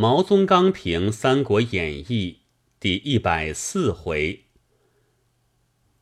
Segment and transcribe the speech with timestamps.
[0.00, 2.38] 毛宗刚评《三国演义》
[2.80, 4.44] 第一百四回：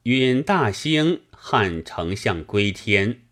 [0.04, 3.22] 允大兴汉丞相归天，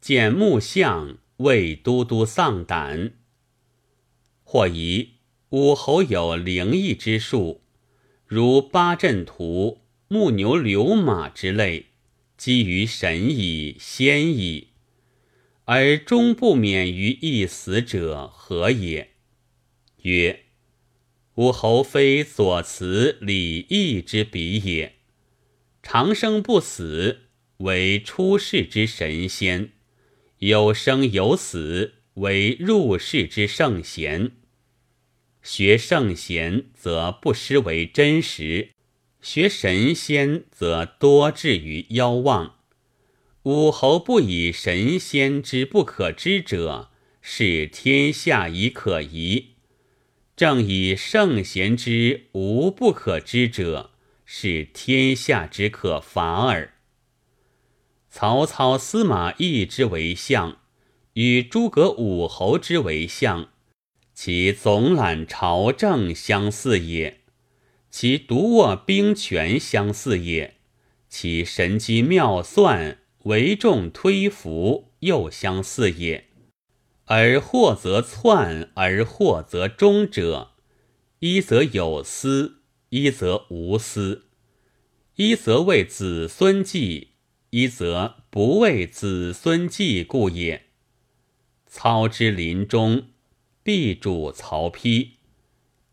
[0.00, 3.14] 见木相为都督丧胆。
[4.44, 5.14] 或疑
[5.48, 7.62] 武侯有灵异之术，
[8.24, 11.86] 如八阵图、木牛流马之类，
[12.36, 14.68] 基于神矣、仙矣，
[15.64, 19.13] 而终不免于一死者，何也？
[20.04, 20.44] 曰：
[21.36, 24.96] 武侯非左慈李义之比也。
[25.82, 27.22] 长生不死，
[27.58, 29.70] 为出世之神仙；
[30.38, 34.32] 有生有死，为入世之圣贤。
[35.42, 38.72] 学圣贤，则不失为真实；
[39.22, 42.58] 学神仙，则多至于妖妄。
[43.44, 46.90] 武侯不以神仙之不可知者，
[47.22, 49.53] 是天下已可疑。
[50.36, 53.92] 正以圣贤之无不可知者，
[54.24, 56.74] 是天下之可伐耳。
[58.10, 60.56] 曹操、司马懿之为相，
[61.12, 63.50] 与诸葛武侯之为相，
[64.12, 67.20] 其总揽朝政相似也；
[67.88, 70.54] 其独握兵权相似也；
[71.08, 76.24] 其神机妙算、为众推服又相似也。
[77.06, 80.52] 而或则篡，而或则忠者，
[81.18, 84.22] 一则有私，一则无私；
[85.16, 87.08] 一则为子孙计，
[87.50, 90.68] 一则不为子孙计故也。
[91.66, 93.08] 操之临终，
[93.62, 95.10] 必主曹丕；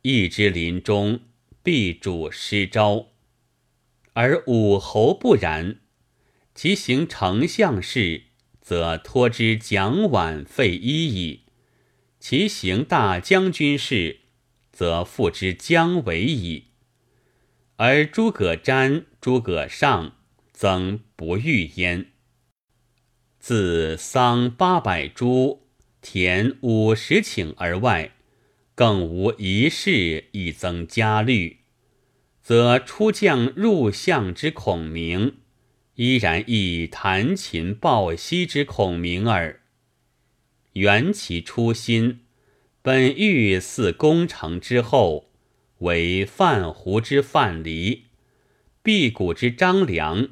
[0.03, 1.19] 义之临终，
[1.61, 3.07] 必主施昭。
[4.13, 5.81] 而武侯不然，
[6.55, 8.30] 其行丞相事。
[8.61, 11.41] 则托之蒋琬、费祎矣；
[12.19, 14.19] 其行大将军事，
[14.71, 16.67] 则付之姜维矣。
[17.77, 20.13] 而诸葛瞻、诸葛尚，
[20.53, 22.11] 曾不遇焉。
[23.39, 25.63] 自丧八百株，
[25.99, 28.11] 田五十顷而外，
[28.75, 31.61] 更无一事以增加虑，
[32.43, 35.40] 则出将入相之孔明。
[36.01, 39.61] 依然亦弹琴抱膝之孔明耳。
[40.73, 42.21] 缘其初心，
[42.81, 45.29] 本欲似功成之后，
[45.77, 47.99] 为范胡之范蠡，
[48.81, 50.29] 辟谷之张良，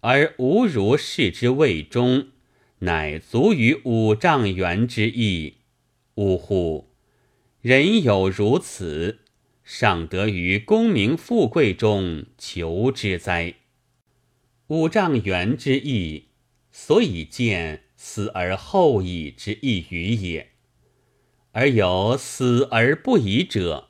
[0.00, 2.28] 而吾如是之未终，
[2.78, 5.56] 乃足于五丈原之意。
[6.14, 6.88] 呜呼！
[7.60, 9.18] 人有如此，
[9.62, 13.56] 尚得于功名富贵中求之哉？
[14.70, 16.28] 五丈原之意，
[16.70, 20.52] 所以见死而后已之意语也。
[21.50, 23.88] 而有死而不已者，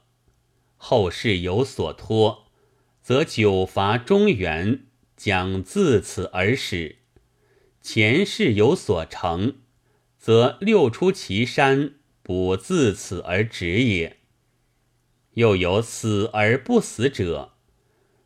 [0.78, 2.46] 后世有所托，
[3.02, 4.86] 则久伐中原，
[5.18, 6.96] 将自此而始；
[7.82, 9.56] 前世有所成，
[10.16, 14.16] 则六出祁山，不自此而止也。
[15.34, 17.52] 又有死而不死者，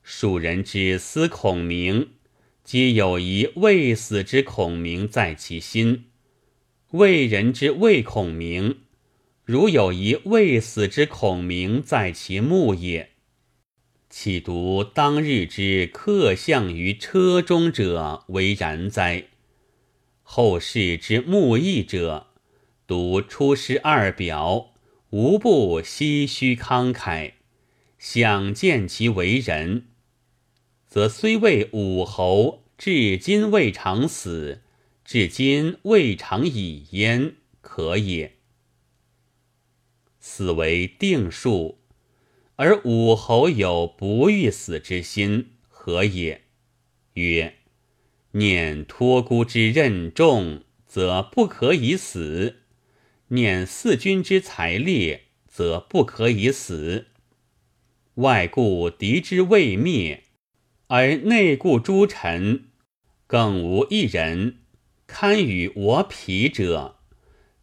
[0.05, 2.11] 蜀人之思孔明。
[2.65, 6.07] 皆有一未死之孔明在其心，
[6.93, 8.79] 为人之未孔明，
[9.45, 13.11] 如有一未死之孔明在其目也。
[14.09, 19.25] 岂独当日之客相于车中者为然哉？
[20.23, 22.29] 后世之目义者，
[22.87, 24.73] 读出师二表，
[25.11, 27.33] 无不唏嘘慷慨，
[27.99, 29.89] 想见其为人。
[30.95, 34.63] 则虽谓武侯至今未尝死，
[35.05, 38.37] 至今未尝已焉，可也。
[40.21, 41.81] 死为定数，
[42.55, 46.43] 而武侯有不欲死之心，何也？
[47.15, 47.57] 曰：
[48.31, 52.59] 念托孤之任重，则不可以死；
[53.31, 57.07] 念四君之才烈，则不可以死。
[58.15, 60.21] 外故敌之未灭。
[60.89, 62.65] 而内顾诸臣，
[63.27, 64.59] 更无一人
[65.07, 66.97] 堪与我匹者，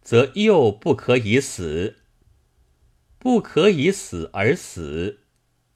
[0.01, 1.97] 则又不可以死。
[3.19, 5.19] 不可以死而死，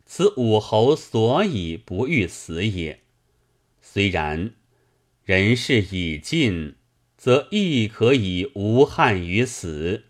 [0.06, 3.02] 此武侯所以不欲死也。
[3.82, 4.54] 虽然，
[5.24, 6.76] 人事已尽，
[7.16, 10.06] 则亦可以无憾于死。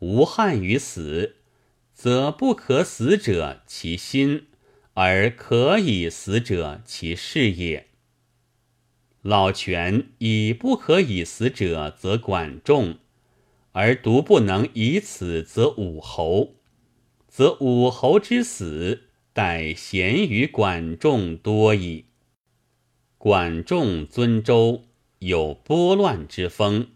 [0.00, 1.36] 无憾于死，
[1.94, 4.48] 则不可死者其心。
[4.98, 7.88] 而可以死者，其事也。
[9.20, 12.94] 老权以不可以死者，则管仲；
[13.72, 16.54] 而独不能以此则武侯，
[17.28, 22.06] 则武侯之死，待贤于管仲多矣。
[23.18, 24.84] 管仲尊周，
[25.18, 26.86] 有拨乱之风；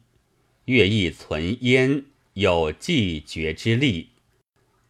[0.64, 4.12] 乐毅存焉，有继绝之力。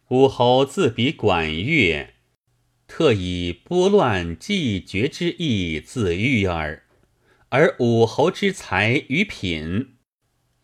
[0.07, 2.13] 武侯自比管乐，
[2.93, 6.83] 特以拨乱既绝之意自喻耳。
[7.47, 9.93] 而武侯之才与品，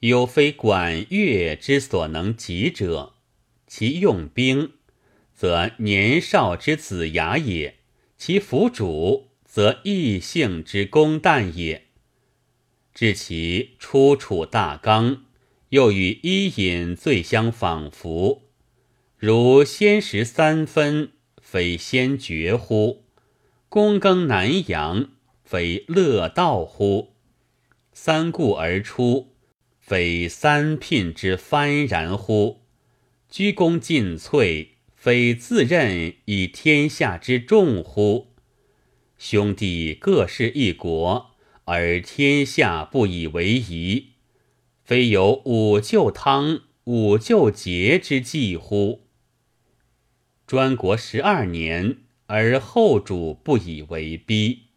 [0.02, 3.14] 有非管乐之所能及者。
[3.66, 4.74] 其用兵，
[5.34, 7.76] 则年少之子牙也；
[8.18, 11.86] 其辅主，则异姓之公旦也。
[12.94, 15.24] 至其出处大纲，
[15.70, 18.42] 又与伊尹最相仿佛。
[19.18, 21.14] 如先时三分，
[21.50, 23.06] 非先觉乎？
[23.70, 25.12] 躬耕南阳。
[25.46, 27.14] 非乐道乎？
[27.94, 29.30] 三顾而出，
[29.80, 32.64] 非三聘之幡然乎？
[33.30, 38.34] 鞠躬尽瘁，非自任以天下之重乎？
[39.18, 41.32] 兄弟各是一国，
[41.64, 44.08] 而天下不以为宜，
[44.84, 49.07] 非有五舅汤、五舅节之计乎？
[50.48, 51.98] 专国十二年，
[52.28, 54.68] 而后主不以为逼。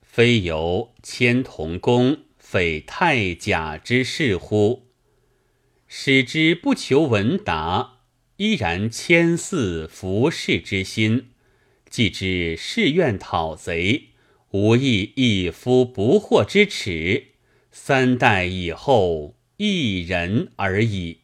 [0.00, 4.88] 非由迁同公匪太甲之事乎？
[5.86, 8.00] 使之不求闻达，
[8.38, 11.28] 依然迁祀服侍之心，
[11.88, 14.08] 既知誓愿讨贼，
[14.50, 17.28] 无益一夫不惑之耻。
[17.70, 21.21] 三代以后，一人而已。